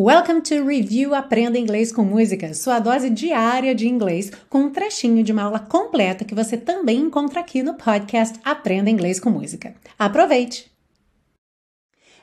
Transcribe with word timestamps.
Welcome 0.00 0.42
to 0.42 0.64
Review 0.64 1.12
Aprenda 1.12 1.58
Inglês 1.58 1.90
com 1.90 2.04
Música, 2.04 2.54
sua 2.54 2.78
dose 2.78 3.10
diária 3.10 3.74
de 3.74 3.88
inglês, 3.88 4.30
com 4.48 4.60
um 4.60 4.70
trechinho 4.70 5.24
de 5.24 5.32
uma 5.32 5.42
aula 5.42 5.58
completa 5.58 6.24
que 6.24 6.36
você 6.36 6.56
também 6.56 7.00
encontra 7.00 7.40
aqui 7.40 7.64
no 7.64 7.74
podcast 7.74 8.38
Aprenda 8.44 8.88
Inglês 8.88 9.18
com 9.18 9.28
Música. 9.28 9.74
Aproveite! 9.98 10.70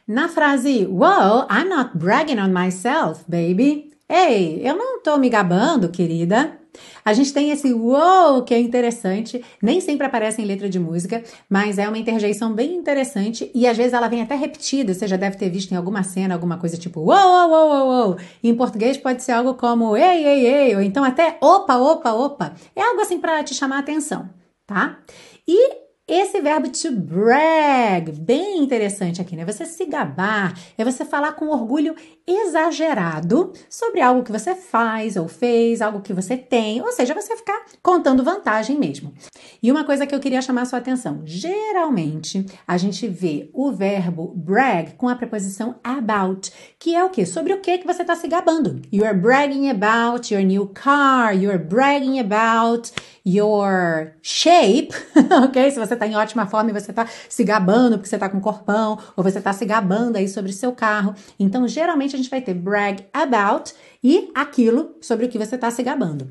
Na 0.07 0.29
frase 0.29 0.85
Whoa, 0.85 1.47
I'm 1.51 1.67
not 1.67 1.97
bragging 1.97 2.39
on 2.39 2.53
myself, 2.53 3.25
baby. 3.27 3.91
Ei, 4.07 4.61
eu 4.65 4.77
não 4.77 5.03
tô 5.03 5.17
me 5.17 5.27
gabando, 5.27 5.89
querida. 5.89 6.57
A 7.03 7.13
gente 7.13 7.33
tem 7.33 7.51
esse 7.51 7.73
wow 7.73 8.43
que 8.43 8.53
é 8.53 8.59
interessante, 8.59 9.43
nem 9.61 9.79
sempre 9.79 10.07
aparece 10.07 10.41
em 10.41 10.45
letra 10.45 10.69
de 10.69 10.79
música, 10.79 11.23
mas 11.49 11.77
é 11.77 11.87
uma 11.87 11.97
interjeição 11.97 12.53
bem 12.53 12.75
interessante 12.75 13.51
e 13.53 13.67
às 13.67 13.77
vezes 13.77 13.93
ela 13.93 14.07
vem 14.07 14.21
até 14.21 14.35
repetida. 14.35 14.93
Você 14.93 15.07
já 15.07 15.17
deve 15.17 15.37
ter 15.37 15.49
visto 15.49 15.71
em 15.71 15.75
alguma 15.75 16.03
cena 16.03 16.33
alguma 16.33 16.57
coisa 16.57 16.77
tipo 16.77 17.01
wow, 17.01 17.49
wow, 17.49 17.69
wow, 17.69 17.87
wow. 17.87 18.17
Em 18.43 18.55
português 18.55 18.97
pode 18.97 19.23
ser 19.23 19.33
algo 19.33 19.53
como 19.55 19.95
ei, 19.95 20.25
ei, 20.25 20.47
ei, 20.47 20.75
ou 20.75 20.81
então 20.81 21.03
até 21.03 21.37
opa, 21.41 21.77
opa, 21.77 22.13
opa. 22.13 22.53
É 22.75 22.81
algo 22.81 23.01
assim 23.01 23.19
para 23.19 23.43
te 23.43 23.53
chamar 23.53 23.77
a 23.77 23.79
atenção, 23.79 24.29
tá? 24.65 24.99
E 25.47 25.74
esse 26.15 26.39
verbo 26.39 26.69
to 26.69 26.91
brag, 26.91 28.11
bem 28.11 28.59
interessante 28.59 29.21
aqui, 29.21 29.35
né? 29.35 29.43
Você 29.43 29.65
se 29.65 29.85
gabar, 29.85 30.57
é 30.77 30.83
você 30.85 31.03
falar 31.03 31.33
com 31.33 31.47
orgulho 31.47 31.93
exagerado 32.25 33.51
sobre 33.69 34.01
algo 34.01 34.23
que 34.23 34.31
você 34.31 34.55
faz 34.55 35.15
ou 35.17 35.27
fez, 35.27 35.81
algo 35.81 36.01
que 36.01 36.13
você 36.13 36.37
tem, 36.37 36.81
ou 36.81 36.91
seja, 36.91 37.13
você 37.13 37.35
ficar 37.35 37.65
contando 37.83 38.23
vantagem 38.23 38.79
mesmo. 38.79 39.13
E 39.61 39.71
uma 39.71 39.83
coisa 39.83 40.07
que 40.07 40.15
eu 40.15 40.19
queria 40.19 40.41
chamar 40.41 40.65
sua 40.65 40.79
atenção: 40.79 41.21
geralmente 41.25 42.45
a 42.65 42.77
gente 42.77 43.07
vê 43.07 43.49
o 43.53 43.71
verbo 43.71 44.33
brag 44.35 44.93
com 44.93 45.09
a 45.09 45.15
preposição 45.15 45.75
about, 45.83 46.51
que 46.79 46.95
é 46.95 47.03
o 47.03 47.09
que? 47.09 47.25
Sobre 47.25 47.53
o 47.53 47.59
que 47.59 47.79
que 47.79 47.87
você 47.87 48.03
está 48.03 48.15
se 48.15 48.27
gabando. 48.27 48.81
You 48.91 49.05
are 49.05 49.17
bragging 49.17 49.69
about 49.69 50.33
your 50.33 50.43
new 50.43 50.67
car, 50.67 51.35
you 51.35 51.49
are 51.49 51.59
bragging 51.61 52.19
about 52.19 52.91
your 53.25 54.13
shape, 54.21 54.89
ok? 55.43 55.71
Se 55.71 55.79
você 55.79 55.93
está 55.95 56.05
em 56.05 56.15
ótima 56.15 56.45
forma 56.45 56.69
e 56.69 56.73
você 56.73 56.91
está 56.91 57.07
se 57.27 57.43
gabando 57.43 57.97
porque 57.97 58.07
você 58.07 58.15
está 58.15 58.29
com 58.29 58.39
corpão, 58.39 58.99
ou 59.15 59.23
você 59.23 59.39
está 59.39 59.51
se 59.51 59.65
gabando 59.65 60.17
aí 60.17 60.27
sobre 60.27 60.51
o 60.51 60.53
seu 60.53 60.71
carro. 60.71 61.15
Então, 61.39 61.67
geralmente 61.67 62.15
a 62.15 62.17
gente 62.17 62.29
vai 62.29 62.41
ter 62.41 62.53
brag 62.53 63.05
about 63.11 63.73
e 64.03 64.29
aquilo 64.35 64.95
sobre 65.01 65.25
o 65.25 65.29
que 65.29 65.37
você 65.37 65.55
está 65.55 65.71
se 65.71 65.81
gabando. 65.81 66.29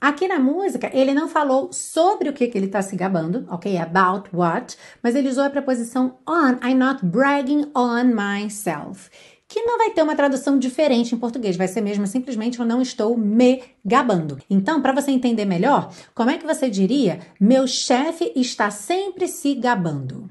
Aqui 0.00 0.26
na 0.26 0.40
música, 0.40 0.90
ele 0.92 1.14
não 1.14 1.28
falou 1.28 1.72
sobre 1.72 2.28
o 2.28 2.32
que, 2.32 2.48
que 2.48 2.58
ele 2.58 2.66
está 2.66 2.82
se 2.82 2.96
gabando, 2.96 3.46
ok? 3.48 3.76
About 3.78 4.30
what, 4.34 4.76
mas 5.00 5.14
ele 5.14 5.28
usou 5.28 5.44
a 5.44 5.50
preposição 5.50 6.18
on. 6.26 6.58
I'm 6.60 6.74
not 6.74 7.06
bragging 7.06 7.70
on 7.72 8.12
myself 8.12 9.10
que 9.52 9.60
não 9.60 9.76
vai 9.76 9.90
ter 9.90 10.00
uma 10.00 10.16
tradução 10.16 10.58
diferente 10.58 11.14
em 11.14 11.18
português, 11.18 11.56
vai 11.56 11.68
ser 11.68 11.82
mesmo 11.82 12.06
simplesmente 12.06 12.58
eu 12.58 12.64
não 12.64 12.80
estou 12.80 13.18
me 13.18 13.62
gabando. 13.84 14.38
Então, 14.48 14.80
para 14.80 14.94
você 14.94 15.10
entender 15.10 15.44
melhor, 15.44 15.92
como 16.14 16.30
é 16.30 16.38
que 16.38 16.46
você 16.46 16.70
diria 16.70 17.20
meu 17.38 17.66
chefe 17.66 18.32
está 18.34 18.70
sempre 18.70 19.28
se 19.28 19.54
gabando? 19.54 20.30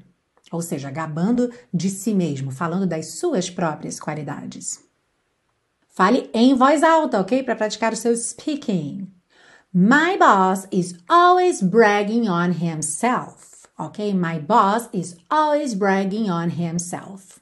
Ou 0.50 0.60
seja, 0.60 0.90
gabando 0.90 1.52
de 1.72 1.88
si 1.88 2.12
mesmo, 2.12 2.50
falando 2.50 2.84
das 2.84 3.12
suas 3.12 3.48
próprias 3.48 4.00
qualidades. 4.00 4.80
Fale 5.88 6.28
em 6.34 6.54
voz 6.54 6.82
alta, 6.82 7.20
ok? 7.20 7.44
Para 7.44 7.54
praticar 7.54 7.92
o 7.92 7.96
seu 7.96 8.16
speaking. 8.16 9.06
My 9.72 10.18
boss 10.18 10.66
is 10.72 10.98
always 11.08 11.62
bragging 11.62 12.28
on 12.28 12.50
himself. 12.50 13.68
Ok? 13.78 14.12
My 14.14 14.40
boss 14.40 14.88
is 14.92 15.16
always 15.30 15.74
bragging 15.74 16.28
on 16.28 16.50
himself. 16.50 17.40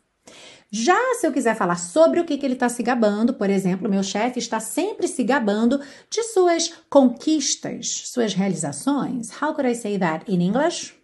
Já 0.70 1.16
se 1.18 1.26
eu 1.26 1.32
quiser 1.32 1.56
falar 1.56 1.76
sobre 1.76 2.20
o 2.20 2.24
que, 2.24 2.38
que 2.38 2.46
ele 2.46 2.54
está 2.54 2.68
se 2.68 2.80
gabando, 2.82 3.34
por 3.34 3.50
exemplo, 3.50 3.90
meu 3.90 4.04
chefe 4.04 4.38
está 4.38 4.60
sempre 4.60 5.08
se 5.08 5.24
gabando 5.24 5.80
de 6.08 6.22
suas 6.22 6.72
conquistas, 6.88 8.04
suas 8.06 8.34
realizações. 8.34 9.30
How 9.42 9.52
could 9.52 9.68
I 9.68 9.74
say 9.74 9.98
that 9.98 10.30
in 10.30 10.40
English? 10.40 10.94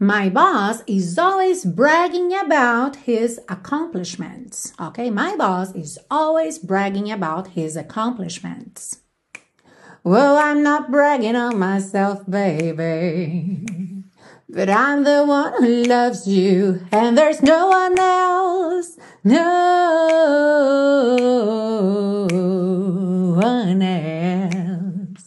My 0.00 0.28
boss 0.28 0.82
is 0.88 1.16
always 1.16 1.64
bragging 1.64 2.34
about 2.34 2.98
his 3.06 3.38
accomplishments. 3.48 4.72
Okay, 4.76 5.12
my 5.12 5.36
boss 5.36 5.72
is 5.76 6.00
always 6.10 6.58
bragging 6.58 7.12
about 7.12 7.50
his 7.56 7.76
accomplishments. 7.76 8.98
Well, 10.02 10.36
I'm 10.36 10.64
not 10.64 10.90
bragging 10.90 11.36
on 11.36 11.56
myself, 11.56 12.28
baby. 12.28 13.91
But 14.54 14.68
I'm 14.68 15.02
the 15.02 15.24
one 15.24 15.64
who 15.64 15.82
loves 15.84 16.26
you, 16.26 16.82
and 16.92 17.16
there's 17.16 17.40
no 17.40 17.68
one 17.68 17.98
else, 17.98 18.98
no 19.24 19.46
one 23.34 23.82
else. 23.82 25.24